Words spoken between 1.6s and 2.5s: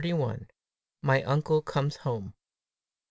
COMES HOME.